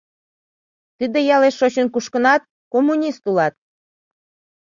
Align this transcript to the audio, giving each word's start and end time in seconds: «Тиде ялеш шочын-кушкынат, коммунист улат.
«Тиде 0.97 1.19
ялеш 1.35 1.55
шочын-кушкынат, 1.59 2.41
коммунист 2.73 3.23
улат. 3.29 3.53